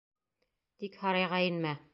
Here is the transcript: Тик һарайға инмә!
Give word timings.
Тик 0.83 0.97
һарайға 1.05 1.43
инмә! 1.53 1.79